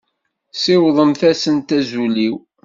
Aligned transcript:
Siwḍemt-asent 0.53 1.69
azul-iw. 1.77 2.35